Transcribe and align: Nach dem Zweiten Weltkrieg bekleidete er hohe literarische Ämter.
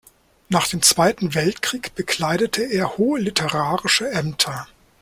Nach 0.49 0.65
dem 0.67 0.81
Zweiten 0.81 1.35
Weltkrieg 1.35 1.93
bekleidete 1.93 2.63
er 2.63 2.97
hohe 2.97 3.19
literarische 3.19 4.09
Ämter. 4.09 4.65